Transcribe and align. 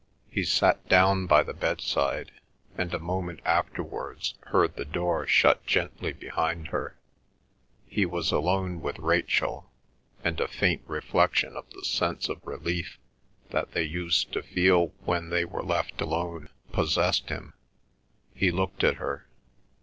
He 0.31 0.45
sat 0.45 0.89
down 0.89 1.27
by 1.27 1.43
the 1.43 1.53
bedside, 1.53 2.31
and 2.75 2.91
a 2.91 2.97
moment 2.97 3.39
afterwards 3.45 4.33
heard 4.47 4.75
the 4.75 4.83
door 4.83 5.27
shut 5.27 5.63
gently 5.67 6.11
behind 6.11 6.69
her. 6.69 6.97
He 7.85 8.07
was 8.07 8.31
alone 8.31 8.81
with 8.81 8.97
Rachel, 8.97 9.69
and 10.23 10.39
a 10.39 10.47
faint 10.47 10.81
reflection 10.87 11.55
of 11.55 11.69
the 11.69 11.85
sense 11.85 12.29
of 12.29 12.41
relief 12.43 12.97
that 13.51 13.73
they 13.73 13.83
used 13.83 14.33
to 14.33 14.41
feel 14.41 14.87
when 15.05 15.29
they 15.29 15.45
were 15.45 15.61
left 15.61 16.01
alone 16.01 16.49
possessed 16.71 17.29
him. 17.29 17.53
He 18.33 18.49
looked 18.49 18.83
at 18.83 18.95
her. 18.95 19.27